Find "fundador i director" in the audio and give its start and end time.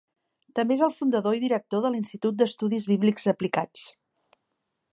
0.99-1.83